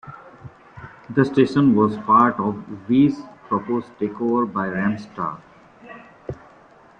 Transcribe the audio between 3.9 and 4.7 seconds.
takeover by